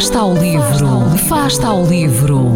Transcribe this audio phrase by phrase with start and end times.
[0.00, 2.52] Fasta ao livro, Fasta ao livro.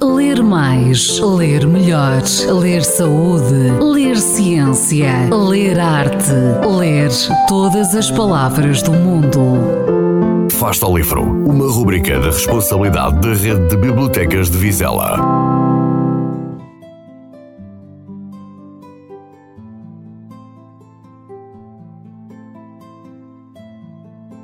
[0.00, 2.22] Ler mais, ler melhor,
[2.60, 6.30] ler saúde, ler ciência, ler arte,
[6.78, 7.10] ler
[7.48, 10.48] todas as palavras do mundo.
[10.50, 15.49] Fasta ao livro, uma rubrica da responsabilidade da Rede de Bibliotecas de Vizela.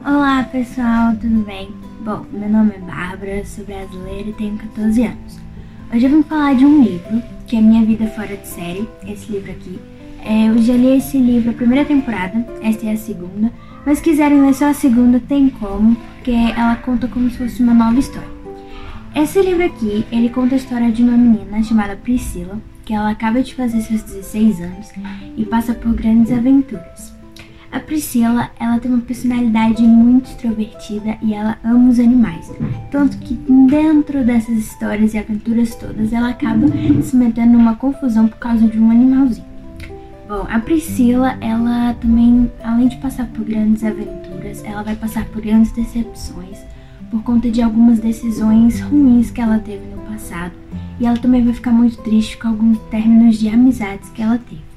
[0.07, 1.69] Olá pessoal, tudo bem?
[2.05, 5.41] Bom, meu nome é Bárbara, sou brasileira e tenho 14 anos.
[5.93, 9.33] Hoje eu vim falar de um livro, que é Minha Vida Fora de Série, esse
[9.33, 9.81] livro aqui.
[10.25, 13.53] É, eu já li esse livro a primeira temporada, esta é a segunda,
[13.85, 17.61] mas se quiserem ler só a segunda, tem como, porque ela conta como se fosse
[17.61, 18.31] uma nova história.
[19.13, 23.43] Esse livro aqui, ele conta a história de uma menina chamada Priscila, que ela acaba
[23.43, 24.89] de fazer seus 16 anos
[25.37, 27.16] e passa por grandes aventuras.
[27.77, 32.51] A Priscila, ela tem uma personalidade muito extrovertida e ela ama os animais.
[32.91, 33.35] Tanto que
[33.69, 36.67] dentro dessas histórias e aventuras todas, ela acaba
[37.03, 39.47] se metendo numa confusão por causa de um animalzinho.
[40.27, 45.43] Bom, a Priscila, ela também, além de passar por grandes aventuras, ela vai passar por
[45.43, 46.57] grandes decepções
[47.11, 50.53] por conta de algumas decisões ruins que ela teve no passado.
[50.99, 54.76] E ela também vai ficar muito triste com alguns términos de amizades que ela teve.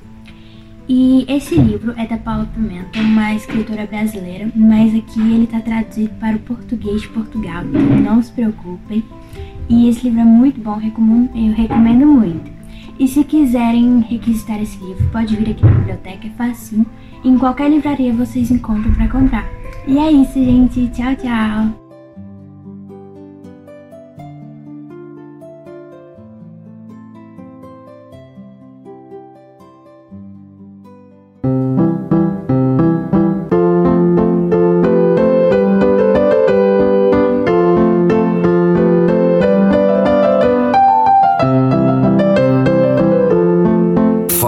[0.91, 6.09] E esse livro é da Paula Pimenta, uma escritora brasileira, mas aqui ele está traduzido
[6.15, 9.03] para o português de Portugal, então não se preocupem.
[9.69, 12.51] E esse livro é muito bom, eu recomendo muito.
[12.97, 16.85] E se quiserem requisitar esse livro, pode vir aqui na biblioteca, é facinho.
[17.23, 19.47] Em qualquer livraria vocês encontram para comprar.
[19.87, 20.87] E é isso, gente.
[20.87, 21.88] Tchau, tchau.